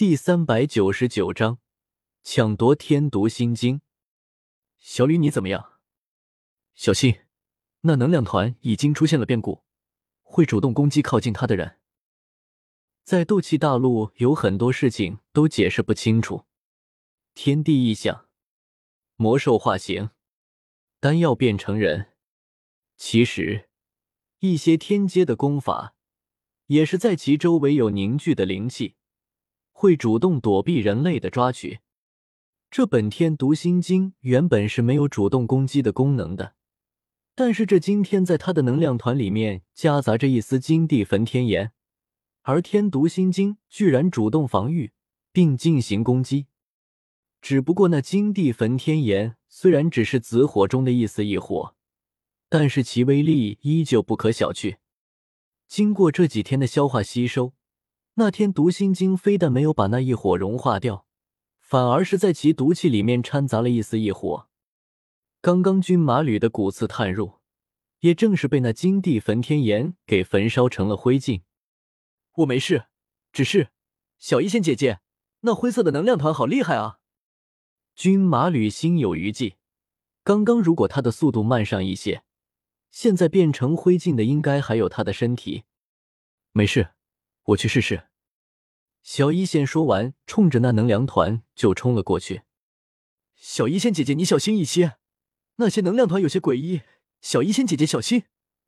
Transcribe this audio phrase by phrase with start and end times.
[0.00, 1.58] 第三百九十九章
[2.22, 3.82] 抢夺天毒心经。
[4.78, 5.72] 小吕，你怎么样？
[6.74, 7.18] 小心，
[7.82, 9.62] 那能量团已经出现了变故，
[10.22, 11.80] 会主动攻击靠近他的人。
[13.04, 16.46] 在斗气大陆，有很多事情都解释不清楚。
[17.34, 18.26] 天地异象，
[19.16, 20.08] 魔兽化形，
[20.98, 22.14] 丹药变成人。
[22.96, 23.68] 其实，
[24.38, 25.94] 一些天阶的功法，
[26.68, 28.96] 也是在其周围有凝聚的灵气。
[29.80, 31.78] 会主动躲避人类的抓取。
[32.70, 36.54] 这本天毒心经原本是没有主动攻击的功能的，
[37.34, 41.72] 但是这今天在他的能量团里面夹杂着一丝金地焚天炎，
[42.42, 44.92] 而天毒心经居然主动防御
[45.32, 46.48] 并进行攻击。
[47.40, 51.74] 只不过那金地焚天炎虽然只是紫火中的一丝一火，
[52.50, 54.76] 但是其威力依旧不可小觑。
[55.66, 57.54] 经过这几天的消化吸收。
[58.14, 61.06] 那天毒心经非但没有把那一火融化掉，
[61.58, 64.48] 反而是在其毒气里面掺杂了一丝异火。
[65.40, 67.38] 刚刚军马吕的骨刺探入，
[68.00, 71.42] 也正是被那金地焚天炎给焚烧成了灰烬。
[72.36, 72.86] 我没事，
[73.32, 73.70] 只是
[74.18, 75.00] 小医仙姐姐，
[75.40, 76.98] 那灰色的能量团好厉害啊！
[77.94, 79.56] 军马吕心有余悸，
[80.22, 82.22] 刚刚如果他的速度慢上一些，
[82.90, 85.64] 现在变成灰烬的应该还有他的身体。
[86.52, 86.90] 没事，
[87.50, 88.08] 我去试试。
[89.02, 92.42] 小一仙说完，冲着那能量团就冲了过去。
[93.34, 94.98] 小一仙姐姐，你小心一些，
[95.56, 96.82] 那些能量团有些诡异。
[97.20, 98.24] 小一仙姐姐，小心！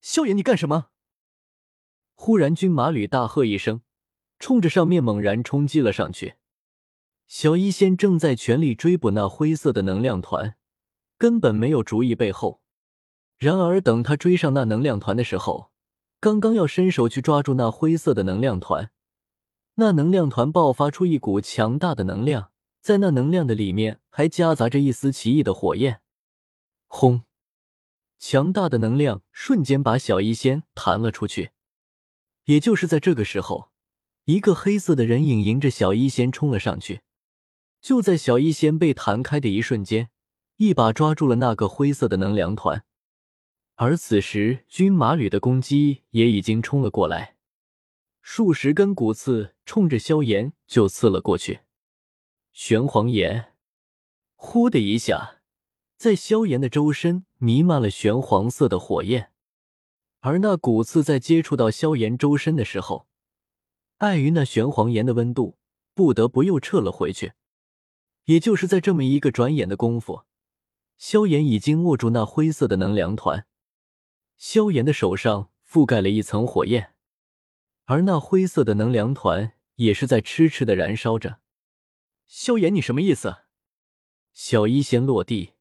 [0.00, 0.88] 萧炎，你干什么？
[2.14, 3.82] 忽然，军马吕大喝一声，
[4.38, 6.34] 冲着上面猛然冲击了上去。
[7.26, 10.56] 小一仙正在全力追捕那灰色的能量团，
[11.18, 12.62] 根本没有注意背后。
[13.36, 15.72] 然而，等他追上那能量团的时候，
[16.24, 18.90] 刚刚要伸手去抓住那灰色的能量团。
[19.74, 26.00] 那能量团爆发出一股强大的能量，在那能量的里面还夹杂着一丝奇异的火焰。
[26.86, 27.24] 轰！
[28.18, 31.50] 强大的能量瞬间把小医仙弹了出去。
[32.46, 33.68] 也就是在这个时候，
[34.24, 37.02] 一个黑色的人影迎着小医仙冲了上去。
[37.82, 40.08] 就在小医仙被弹开的一瞬间，
[40.56, 42.82] 一把抓住了那个灰色的能量团。
[43.76, 47.36] 而此时，军马旅的攻击也已经冲了过来。
[48.22, 51.60] 数十根骨刺冲着萧炎就刺了过去，
[52.52, 53.52] 玄黄炎，
[54.34, 55.42] 呼的一下，
[55.96, 59.32] 在萧炎的周身弥漫了玄黄色的火焰，
[60.20, 63.08] 而那骨刺在接触到萧炎周身的时候，
[63.98, 65.58] 碍于那玄黄炎的温度，
[65.92, 67.32] 不得不又撤了回去。
[68.26, 70.22] 也就是在这么一个转眼的功夫，
[70.96, 73.46] 萧炎已经握住那灰色的能量团，
[74.36, 76.94] 萧炎的手上覆盖了一层火焰。
[77.84, 81.40] 而那灰色的能量团也是在痴痴的燃烧着。
[82.26, 83.38] 萧炎，你什么意思？
[84.32, 85.52] 小医仙落地，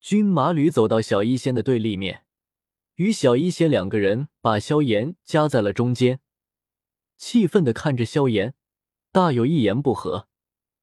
[0.00, 2.24] 军马吕走到小医仙的对立面，
[2.94, 6.20] 与小医仙两个人把萧炎夹在了中间，
[7.16, 8.54] 气愤的看着萧炎，
[9.10, 10.28] 大有一言不合，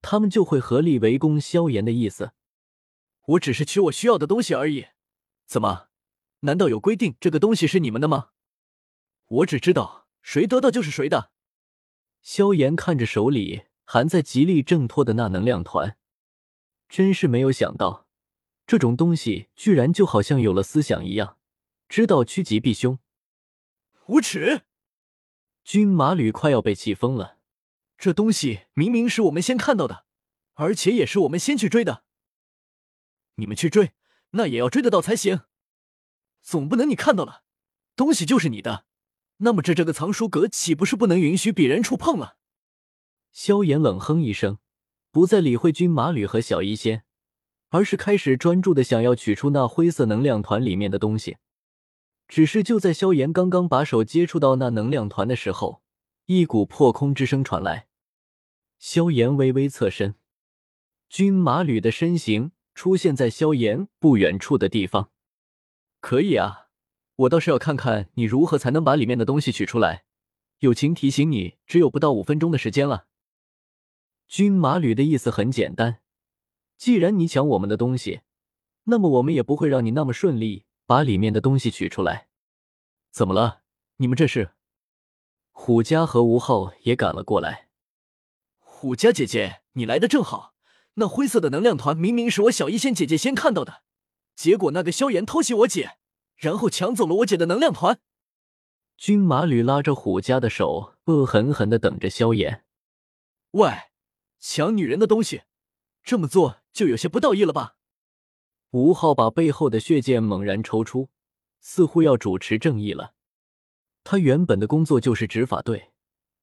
[0.00, 2.32] 他们就会合力围攻萧炎的意思。
[3.26, 4.86] 我只是取我需要的东西而已，
[5.44, 5.88] 怎么？
[6.44, 8.30] 难道有规定这个东西是你们的吗？
[9.26, 10.04] 我只知道。
[10.24, 11.32] 谁得到就是谁的。
[12.22, 15.98] 萧炎看着手里还在极力挣脱的那能量团，
[16.88, 18.08] 真是没有想到，
[18.66, 21.36] 这种东西居然就好像有了思想一样，
[21.90, 22.98] 知道趋吉避凶。
[24.06, 24.62] 无耻！
[25.62, 27.36] 军马吕快要被气疯了。
[27.98, 30.06] 这东西明明是我们先看到的，
[30.54, 32.04] 而且也是我们先去追的。
[33.34, 33.92] 你们去追，
[34.30, 35.42] 那也要追得到才行。
[36.44, 37.42] 总不能你看到了，
[37.96, 38.84] 东西就是你的。
[39.38, 42.36] 那么这这个藏书阁岂不是不能允许别人触碰了？
[43.32, 44.58] 萧炎冷哼一声，
[45.10, 47.02] 不再理会军马吕和小医仙，
[47.70, 51.38] 而是开始专注的想要取出那灰色能量团里面的东西。
[52.28, 55.82] 只是就在萧炎刚刚把手接触到那能量团的时候，
[56.26, 57.88] 一股破空之声传来。
[58.78, 60.14] 萧炎微微侧身，
[61.08, 65.10] 军马吕的身形出现在萧炎不远处的地方。
[66.04, 66.68] 可以啊。
[67.16, 70.04] 我倒是要看看你如何才能把里面的东西取出来。
[70.58, 73.06] 友情提醒你，只有不到五分钟的时间了。
[74.28, 76.00] 军马吕的意思很简单，
[76.76, 78.20] 既然你抢我们的东西，
[78.84, 82.28] 那么我们也不会让你那么顺利把里面的东西取出来。
[83.10, 83.62] 怎么了？
[83.96, 84.50] 你们这是？
[85.52, 87.68] 虎家和吴昊也赶了过来。
[88.58, 90.52] 虎家姐姐，你来的正好。
[90.94, 93.83] 那灰色的能量团明明是我小医仙姐姐先看到的，
[94.34, 95.98] 结果那个萧炎偷袭我姐。
[96.36, 98.00] 然后抢走了我姐的能量团。
[98.96, 102.64] 军马吕拉着虎家的手，恶狠狠的等着萧炎。
[103.52, 103.70] 喂，
[104.40, 105.42] 抢女人的东西，
[106.02, 107.76] 这么做就有些不道义了吧？
[108.70, 111.08] 吴昊把背后的血剑猛然抽出，
[111.60, 113.14] 似乎要主持正义了。
[114.02, 115.92] 他原本的工作就是执法队，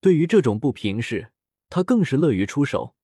[0.00, 1.32] 对于这种不平事，
[1.70, 2.94] 他更是乐于出手。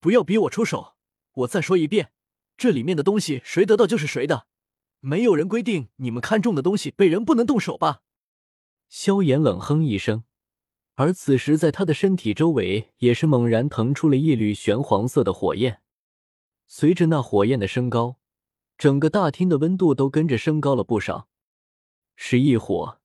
[0.00, 0.94] 不要逼我出手！
[1.32, 2.12] 我再说一遍，
[2.56, 4.46] 这里面的东西谁得到就是谁的，
[5.00, 8.02] 没有人规定你们看中的东西被人不能动手吧？
[8.88, 10.24] 萧炎冷哼一声，
[10.94, 15.80] 而此时在他的身体周围也是猛然腾出了一缕玄黄色的火焰，
[16.66, 18.16] 随着那火焰的升高。
[18.76, 21.28] 整个大厅的温度都跟着升高了不少。
[22.16, 22.98] 是异火，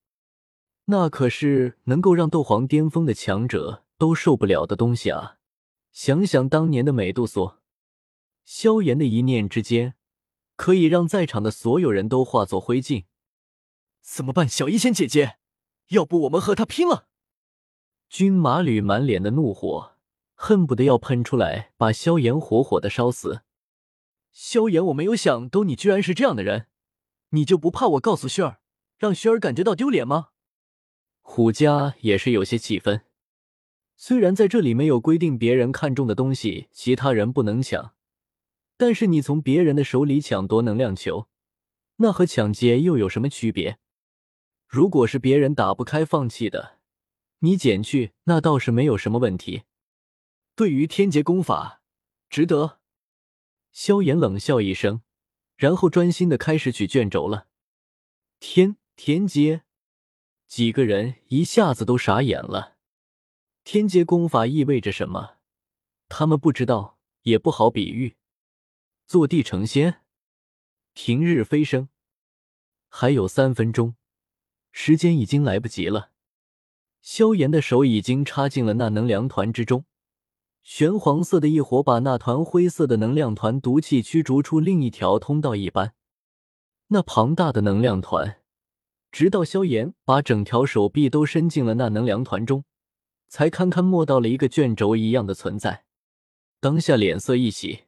[0.86, 5.38] 那可是能够让斗皇巅峰的强者都受不了的东西啊！
[5.92, 7.59] 想想当年的美杜莎，
[8.52, 9.94] 萧炎的一念之间，
[10.56, 13.06] 可以让在场的所有人都化作灰烬。
[14.02, 15.38] 怎么办，小医仙姐姐？
[15.90, 17.08] 要不我们和他拼了？
[18.10, 19.92] 军马吕满脸的怒火，
[20.34, 23.44] 恨不得要喷出来，把萧炎活活的烧死。
[24.32, 26.66] 萧炎，我没有想到你居然是这样的人，
[27.30, 28.62] 你就不怕我告诉薰儿，
[28.98, 30.30] 让薰儿感觉到丢脸吗？
[31.22, 33.02] 虎家也是有些气愤，
[33.96, 37.94] 虽然在这里没有规定别人看中的东西其他人不能抢，
[38.80, 41.28] 但是你从别人的手里抢夺能量球，
[41.98, 43.78] 那和抢劫又有什么区别？
[44.70, 46.80] 如果是别人打不开放弃的，
[47.40, 49.64] 你捡去那倒是没有什么问题。
[50.56, 51.82] 对于天劫功法，
[52.30, 52.80] 值得。
[53.74, 55.02] 萧炎冷笑一声，
[55.58, 57.48] 然后专心的开始取卷轴了。
[58.40, 59.64] 天天劫，
[60.48, 62.78] 几个人一下子都傻眼了。
[63.66, 65.36] 天劫功法意味着什么？
[66.08, 68.16] 他们不知道，也不好比喻。
[69.10, 70.02] 坐地成仙，
[70.94, 71.90] 平日飞升，
[72.90, 73.96] 还有三分钟，
[74.72, 76.12] 时间已经来不及了。
[77.02, 79.86] 萧炎的手已经插进了那能量团之中。
[80.62, 85.96] 玄黄色的一火把那团灰色的能量团毒气驱逐出另一条通道一般，
[86.90, 88.44] 那庞大的能量团，
[89.12, 92.64] 直到萧炎把整条手臂都伸进了那能量团中，
[93.28, 95.86] 才堪堪摸到了一个卷轴一样的存在。
[96.60, 97.86] 当下脸色一喜，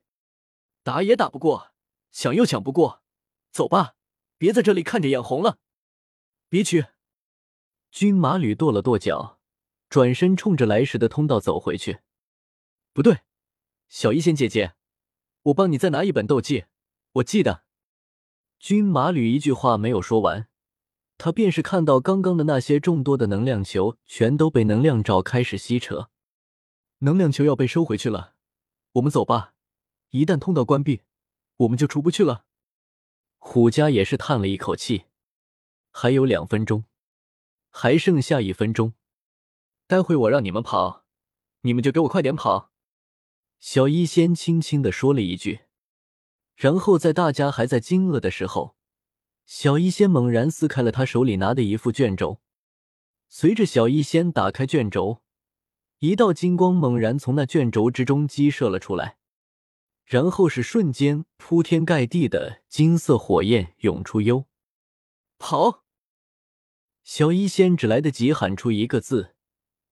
[0.84, 1.72] 打也打不过，
[2.12, 3.04] 抢又抢不过，
[3.52, 3.96] 走吧，
[4.38, 5.60] 别在这里看着眼红了。
[6.50, 6.88] 别去！
[7.92, 9.40] 军马吕跺了跺脚，
[9.90, 12.00] 转身冲着来时的通道走回去。
[12.94, 13.20] 不对，
[13.90, 14.74] 小医仙姐姐，
[15.44, 16.66] 我帮你再拿一本斗技。
[17.14, 17.64] 我记得，
[18.60, 20.48] 军马吕一句话没有说完，
[21.18, 26.10] 他便是看到刚刚的那些众多的能量球全都被能量罩开始吸扯，
[27.00, 28.36] 能量球要被收回去了。
[28.94, 29.51] 我们走吧，
[30.12, 31.02] 一旦通道关闭，
[31.58, 32.46] 我们就出不去了。
[33.38, 35.06] 虎家也是叹了一口气，
[35.90, 36.86] 还有两分钟，
[37.70, 38.94] 还剩下一分钟，
[39.88, 41.06] 待会我让你们跑，
[41.62, 42.72] 你们就给我快点跑。
[43.60, 45.62] 小医仙轻轻的说了一句，
[46.56, 48.76] 然后在大家还在惊愕的时候，
[49.46, 52.42] 小医仙猛然撕开了他手里拿的一副卷轴。
[53.30, 55.22] 随着小医仙打开卷轴，
[56.00, 59.18] 一道金光猛然从那卷轴之中激射了出来，
[60.06, 64.22] 然后是瞬间铺天盖地的金色火焰涌出。
[64.22, 64.46] 幽
[65.38, 65.84] 跑！
[67.04, 69.36] 小医仙只来得及喊出一个字。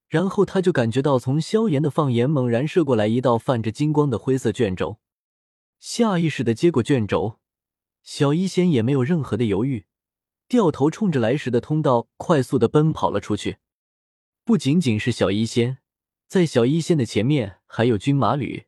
[0.08, 4.98] 然后他就感觉到从萧炎的放眼猛然射过来一道泛着金光的灰色卷轴，
[5.78, 7.38] 下意识的接过卷轴，
[8.02, 9.86] 小医仙也没有任何的犹豫，
[10.48, 13.58] 掉头冲着来时的通道快速的奔跑了出去。
[14.42, 15.78] 不仅仅是小医仙，
[16.26, 18.66] 在小医仙的前面还有军马吕、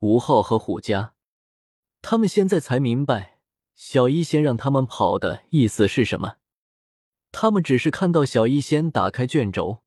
[0.00, 1.12] 吴昊和虎家，
[2.00, 3.38] 他们现在才明白
[3.74, 6.36] 小医仙让他们跑的意思是什么。
[7.30, 9.82] 他们只是看到小医仙打开卷轴。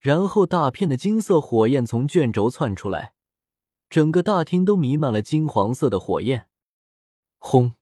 [0.00, 3.12] 然后，大片的金色火焰从卷轴窜出来，
[3.88, 6.48] 整个大厅都弥漫了金黄色的火焰。
[7.38, 7.74] 轰！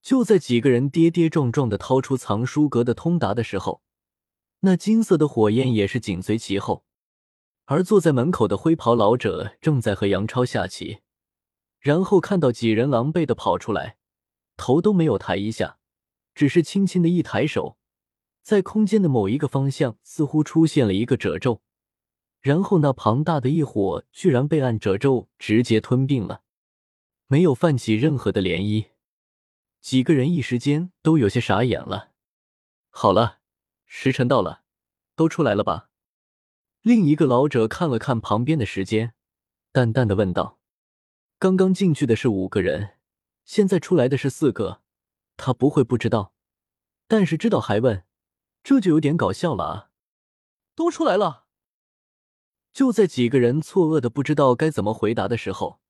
[0.00, 3.82] 就在几个人跌跌撞撞的掏出藏书阁的通达的时候，
[4.60, 6.84] 那金色的火焰也是紧随其后。
[7.66, 11.00] 而坐在门口的灰袍老者正在和杨超下棋，
[11.78, 13.96] 然后看到几人狼狈的跑出来，
[14.56, 15.78] 头都没有抬一下，
[16.34, 17.78] 只是轻轻的一抬手。
[18.42, 21.62] 在空间的某一个方向，似乎出现了一个褶皱，
[22.40, 26.42] 然后那庞大的异火居然被暗褶皱直接吞并了，
[27.28, 28.86] 没有泛起任何的涟漪。
[29.80, 32.10] 几个人一时间都有些傻眼了。
[32.90, 33.38] 好了，
[33.86, 34.62] 时辰到了，
[35.14, 35.90] 都出来了吧？
[36.82, 39.14] 另一个老者看了看旁边的时间，
[39.70, 40.58] 淡淡的问道
[41.38, 42.96] ：“刚刚进去的是五个人，
[43.44, 44.82] 现在出来的是四个，
[45.36, 46.32] 他不会不知道，
[47.06, 48.04] 但是知道还问。”
[48.64, 49.90] 这就有点搞笑了啊！
[50.76, 51.46] 都出来了。
[52.72, 55.80] 就在几个人错愕的不知道该怎么回答的时候，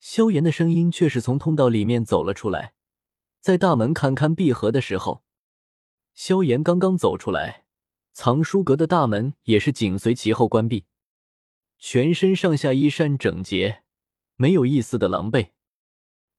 [0.00, 2.74] 萧炎的声音却是从通道里面走了出来。
[3.40, 5.22] 在大门堪堪闭合的时候，
[6.14, 7.59] 萧炎刚刚走出来，
[8.12, 10.84] 藏书阁的大门也是紧随其后关闭。
[11.78, 13.82] 全身上下衣衫整洁，
[14.36, 15.50] 没有一丝的狼狈。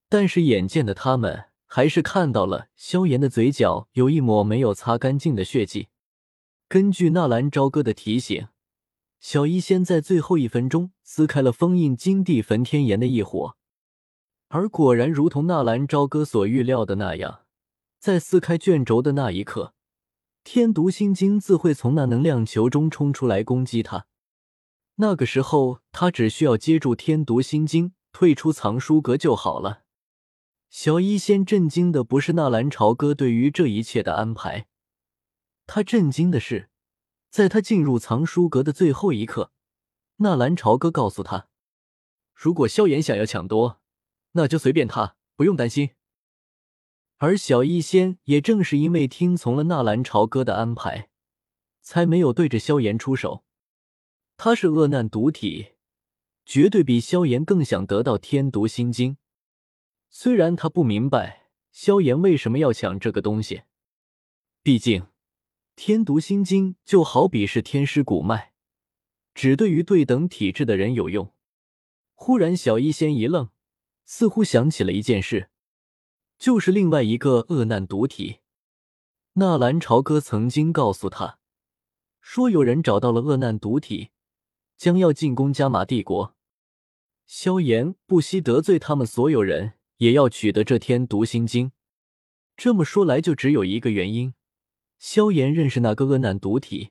[0.08, 5.88] 但是眼见的他们还是看到了萧炎的嘴角有一抹没有擦干净的血迹。
[6.68, 8.48] 根据纳兰朝歌的提醒，
[9.20, 13.56] 小医仙在最后一分钟撕开了封印金地焚天炎的异火，
[14.48, 17.46] 而果然如同纳兰朝歌所预料的那样，
[17.98, 19.74] 在撕开卷轴的那一刻，
[20.44, 24.06] 天毒心经自会从那能量球中冲出来攻击他。
[24.96, 29.82] 那个时候，他只需要接住天毒心经，退出藏书阁就好了。
[30.68, 34.66] 小医仙震惊的不是纳兰朝歌对于这一切的安排，
[35.66, 36.70] 他震惊的是，
[37.30, 39.52] 在他进入藏书阁的最后一刻，
[40.16, 41.48] 纳兰朝歌告诉他，
[42.34, 43.80] 如果萧炎想要抢夺，
[44.32, 45.90] 那就随便他，不用担心。
[47.22, 51.08] 而小医仙也正是因为听从了纳兰朝歌的安排，
[51.80, 53.44] 才没有对着萧炎出手。
[54.36, 55.74] 他是恶难毒体，
[56.44, 59.18] 绝对比萧炎更想得到天毒心经。
[60.10, 63.62] 虽然他不明白萧炎为什么要抢这个东西，
[64.64, 65.06] 毕竟
[65.76, 68.52] 天毒心经就好比是天师古脉，
[69.32, 71.32] 只对于对等体质的人有用。
[72.16, 73.50] 忽然，小医仙一愣，
[74.04, 75.51] 似乎想起了一件事，
[76.42, 78.38] 就是另外一个恶难毒体。
[79.34, 81.38] 纳兰朝歌曾经告诉他，
[82.20, 84.08] 说有人找到了恶难毒体，
[84.76, 86.34] 将要进攻加玛帝国。
[87.28, 89.74] 萧炎不惜得罪他们所有人。
[89.98, 91.70] 也要取得这天毒心经。
[92.56, 94.34] 这么说来，就只有一个原因：
[94.98, 96.90] 萧炎认识那个恶难毒体，